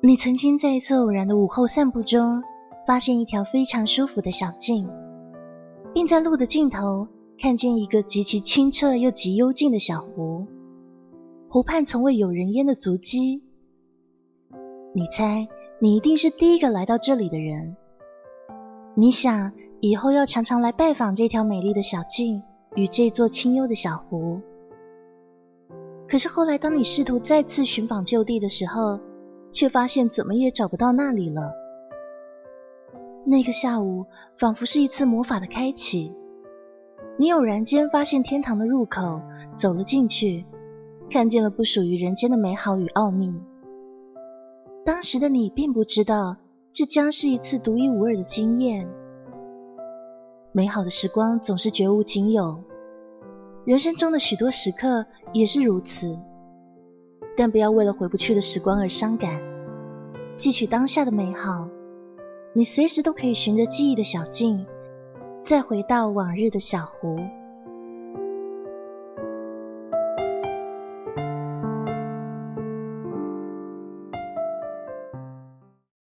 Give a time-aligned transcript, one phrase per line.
[0.00, 2.44] 你曾经在一次偶然的午后散步中，
[2.86, 4.88] 发现一条非常舒服的小径，
[5.92, 10.46] 并在路的尽头看见一个极其清澈又极幽静的小湖。
[11.48, 13.42] 湖畔从未有人烟的足迹。
[14.94, 15.48] 你猜，
[15.80, 17.76] 你一定是第一个来到这里的人。
[18.94, 22.44] 你想，以后要常常来拜访这条美丽的小径
[22.76, 24.42] 与这座清幽的小湖。
[26.06, 29.00] 可是后来，当你试图再次寻访旧地的时候，
[29.50, 31.52] 却发现怎么也找不到那里了。
[33.24, 36.14] 那个下午仿佛是一次魔法的开启，
[37.18, 39.20] 你偶然间发现天堂的入口，
[39.54, 40.46] 走了进去，
[41.10, 43.34] 看见了不属于人间的美好与奥秘。
[44.86, 46.36] 当时的你并不知道，
[46.72, 48.88] 这将是一次独一无二的经验。
[50.52, 52.64] 美好的时光总是绝无仅有，
[53.66, 55.04] 人生中的许多时刻
[55.34, 56.18] 也是如此。
[57.38, 59.40] 但不要为了回不去的时光而伤感，
[60.36, 61.68] 汲取当下的美好。
[62.52, 64.66] 你随时都可以循着记忆的小径，
[65.40, 67.16] 再回到往日的小湖。